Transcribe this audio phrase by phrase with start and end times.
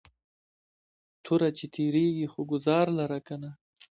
[1.23, 3.49] توره چې تیرېږي خو گزار لره کنه